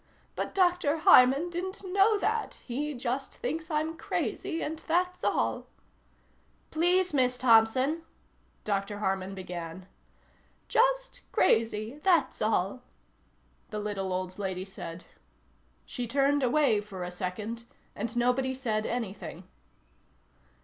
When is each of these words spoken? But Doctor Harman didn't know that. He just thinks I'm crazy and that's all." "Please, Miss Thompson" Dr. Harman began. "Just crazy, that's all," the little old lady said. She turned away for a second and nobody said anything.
But 0.35 0.55
Doctor 0.55 0.97
Harman 0.97 1.51
didn't 1.51 1.83
know 1.83 2.17
that. 2.17 2.55
He 2.65 2.95
just 2.95 3.35
thinks 3.35 3.69
I'm 3.69 3.95
crazy 3.95 4.63
and 4.63 4.79
that's 4.79 5.23
all." 5.23 5.67
"Please, 6.71 7.13
Miss 7.13 7.37
Thompson" 7.37 8.01
Dr. 8.73 8.97
Harman 8.97 9.35
began. 9.35 9.85
"Just 10.67 11.21
crazy, 11.31 11.99
that's 12.01 12.41
all," 12.41 12.81
the 13.69 13.77
little 13.79 14.11
old 14.11 14.39
lady 14.39 14.65
said. 14.65 15.03
She 15.85 16.07
turned 16.07 16.41
away 16.41 16.81
for 16.81 17.03
a 17.03 17.11
second 17.11 17.65
and 17.95 18.15
nobody 18.17 18.55
said 18.55 18.87
anything. 18.87 19.43